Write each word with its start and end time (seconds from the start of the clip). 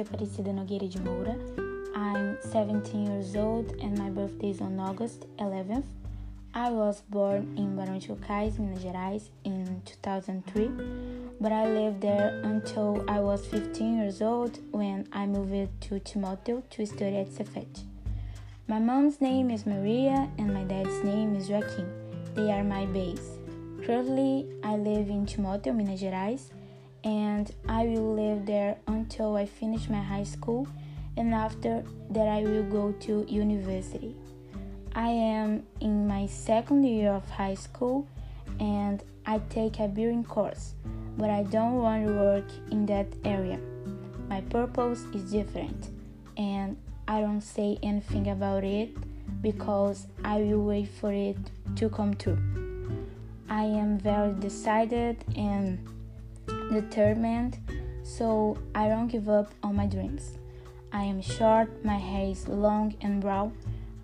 Aparecida 0.00 0.52
Nogueira 0.52 0.86
de 0.88 1.00
Moura. 1.00 1.36
I'm 1.96 2.38
17 2.52 3.06
years 3.06 3.34
old 3.34 3.74
and 3.82 3.98
my 3.98 4.10
birthday 4.10 4.50
is 4.50 4.60
on 4.60 4.78
August 4.78 5.26
11th. 5.40 5.82
I 6.54 6.70
was 6.70 7.02
born 7.10 7.52
in 7.56 7.76
Barão 7.76 7.98
de 7.98 8.06
Cocais, 8.06 8.60
Minas 8.60 8.84
Gerais 8.84 9.30
in 9.42 9.82
2003, 9.84 10.70
but 11.40 11.50
I 11.50 11.66
lived 11.66 12.00
there 12.00 12.40
until 12.44 13.04
I 13.08 13.18
was 13.18 13.44
15 13.46 13.98
years 13.98 14.22
old 14.22 14.60
when 14.70 15.08
I 15.12 15.26
moved 15.26 15.80
to 15.88 15.98
Timóteo 15.98 16.62
to 16.70 16.86
study 16.86 17.16
at 17.16 17.30
Cefet. 17.30 17.82
My 18.68 18.78
mom's 18.78 19.20
name 19.20 19.50
is 19.50 19.66
Maria 19.66 20.30
and 20.38 20.54
my 20.54 20.62
dad's 20.62 21.02
name 21.02 21.34
is 21.34 21.48
Joaquim. 21.48 21.88
They 22.36 22.52
are 22.52 22.62
my 22.62 22.86
base. 22.86 23.38
Currently, 23.84 24.46
I 24.62 24.76
live 24.76 25.08
in 25.08 25.26
Timóteo, 25.26 25.74
Minas 25.74 26.00
Gerais, 26.00 26.52
and 27.04 27.52
I 27.68 27.84
will 27.84 28.14
live 28.14 28.46
there 28.46 28.76
until 28.86 29.36
I 29.36 29.46
finish 29.46 29.88
my 29.88 30.02
high 30.02 30.24
school 30.24 30.66
and 31.16 31.34
after 31.34 31.84
that 32.10 32.28
I 32.28 32.42
will 32.42 32.64
go 32.64 32.92
to 32.92 33.24
university. 33.28 34.14
I 34.94 35.08
am 35.08 35.62
in 35.80 36.08
my 36.08 36.26
second 36.26 36.84
year 36.84 37.10
of 37.12 37.28
high 37.28 37.54
school 37.54 38.06
and 38.60 39.02
I 39.26 39.40
take 39.50 39.78
a 39.80 39.88
brewing 39.88 40.24
course, 40.24 40.74
but 41.18 41.30
I 41.30 41.42
don't 41.42 41.74
want 41.74 42.06
to 42.06 42.12
work 42.12 42.48
in 42.70 42.86
that 42.86 43.06
area. 43.24 43.58
My 44.28 44.40
purpose 44.42 45.02
is 45.14 45.30
different 45.30 45.90
and 46.36 46.76
I 47.08 47.20
don't 47.20 47.40
say 47.40 47.78
anything 47.82 48.30
about 48.30 48.64
it 48.64 48.90
because 49.42 50.06
I 50.24 50.38
will 50.38 50.64
wait 50.64 50.88
for 50.88 51.12
it 51.12 51.36
to 51.76 51.88
come 51.88 52.14
true. 52.14 52.38
I 53.48 53.62
am 53.62 53.98
very 53.98 54.32
decided 54.34 55.24
and 55.36 55.78
determined, 56.72 57.58
so 58.02 58.56
I 58.74 58.88
don't 58.88 59.08
give 59.08 59.28
up 59.28 59.52
on 59.62 59.76
my 59.76 59.86
dreams. 59.86 60.38
I 60.92 61.02
am 61.04 61.20
short, 61.20 61.84
my 61.84 61.98
hair 61.98 62.30
is 62.30 62.48
long 62.48 62.94
and 63.00 63.20
brown 63.20 63.52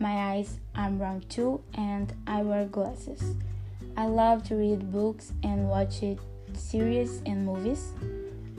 my 0.00 0.32
eyes 0.32 0.60
are 0.76 0.90
brown 0.90 1.22
too, 1.28 1.60
and 1.74 2.12
I 2.28 2.42
wear 2.42 2.66
glasses. 2.66 3.34
I 3.96 4.06
love 4.06 4.44
to 4.44 4.54
read 4.54 4.92
books 4.92 5.32
and 5.42 5.68
watch 5.68 6.04
series 6.54 7.20
and 7.26 7.44
movies. 7.44 7.88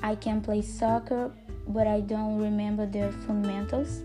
I 0.03 0.15
can 0.15 0.41
play 0.41 0.61
soccer, 0.61 1.31
but 1.65 1.87
I 1.87 2.01
don't 2.01 2.39
remember 2.39 2.85
the 2.85 3.13
fundamentals. 3.25 4.01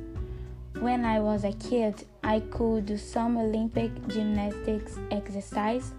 When 0.78 1.04
I 1.04 1.18
was 1.18 1.42
a 1.42 1.52
kid, 1.52 2.06
I 2.24 2.40
could 2.40 2.86
do 2.86 2.96
some 2.96 3.36
Olympic 3.36 3.90
gymnastics 4.08 4.98
exercise 5.10 5.92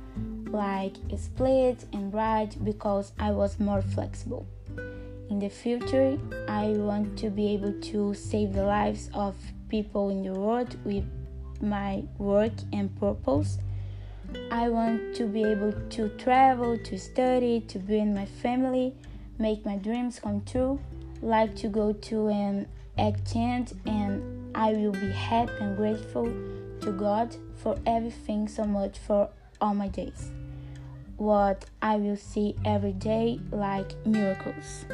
like 0.47 0.95
split 1.17 1.85
and 1.93 2.13
ride 2.13 2.55
because 2.65 3.11
I 3.19 3.31
was 3.31 3.59
more 3.59 3.81
flexible. 3.81 4.47
In 5.29 5.39
the 5.39 5.49
future, 5.49 6.17
I 6.47 6.69
want 6.69 7.17
to 7.19 7.29
be 7.29 7.49
able 7.53 7.73
to 7.91 8.13
save 8.13 8.53
the 8.53 8.63
lives 8.63 9.09
of 9.13 9.35
people 9.69 10.09
in 10.09 10.23
the 10.23 10.33
world 10.33 10.75
with 10.83 11.05
my 11.61 12.03
work 12.17 12.53
and 12.73 12.93
purpose. 12.99 13.59
I 14.51 14.69
want 14.69 15.15
to 15.15 15.27
be 15.27 15.43
able 15.43 15.73
to 15.73 16.09
travel, 16.17 16.77
to 16.77 16.97
study, 16.97 17.61
to 17.61 17.79
be 17.79 17.99
in 17.99 18.13
my 18.15 18.25
family, 18.25 18.95
make 19.37 19.63
my 19.65 19.77
dreams 19.77 20.19
come 20.19 20.43
true, 20.45 20.79
like 21.21 21.55
to 21.57 21.67
go 21.67 21.93
to 21.93 22.27
an 22.29 22.67
exchange, 22.97 23.73
and 23.85 24.34
I 24.55 24.71
will 24.71 24.93
be 24.93 25.11
happy 25.11 25.51
and 25.59 25.75
grateful 25.75 26.25
to 26.79 26.91
God 26.97 27.35
for 27.57 27.77
everything 27.85 28.47
so 28.47 28.63
much 28.63 28.97
for 28.97 29.29
all 29.59 29.75
my 29.75 29.89
days. 29.89 30.31
What 31.17 31.65
I 31.81 31.97
will 31.97 32.15
see 32.15 32.55
every 32.63 32.93
day 32.93 33.39
like 33.51 33.93
miracles. 34.05 34.85